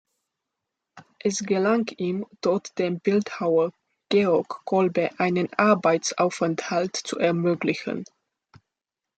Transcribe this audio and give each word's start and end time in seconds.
Es 1.19 1.45
gelang 1.45 1.85
ihm, 1.97 2.25
dort 2.41 2.79
dem 2.79 2.99
Bildhauer 3.01 3.71
Georg 4.09 4.47
Kolbe 4.65 5.11
einen 5.19 5.53
Arbeitsaufenthalt 5.59 6.95
zu 6.95 7.19
ermöglichen. 7.19 8.05